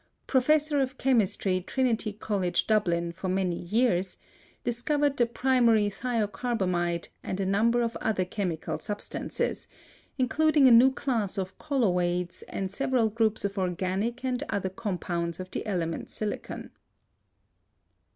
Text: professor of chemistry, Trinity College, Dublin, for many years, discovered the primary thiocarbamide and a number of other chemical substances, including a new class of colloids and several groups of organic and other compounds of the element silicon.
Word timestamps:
professor 0.25 0.79
of 0.79 0.97
chemistry, 0.97 1.61
Trinity 1.61 2.11
College, 2.11 2.65
Dublin, 2.65 3.11
for 3.11 3.29
many 3.29 3.55
years, 3.61 4.17
discovered 4.63 5.15
the 5.15 5.27
primary 5.27 5.91
thiocarbamide 5.91 7.09
and 7.21 7.39
a 7.39 7.45
number 7.45 7.83
of 7.83 7.95
other 7.97 8.25
chemical 8.25 8.79
substances, 8.79 9.67
including 10.17 10.67
a 10.67 10.71
new 10.71 10.91
class 10.91 11.37
of 11.37 11.55
colloids 11.59 12.41
and 12.49 12.71
several 12.71 13.11
groups 13.11 13.45
of 13.45 13.59
organic 13.59 14.25
and 14.25 14.43
other 14.49 14.69
compounds 14.69 15.39
of 15.39 15.51
the 15.51 15.63
element 15.67 16.09
silicon. 16.09 16.71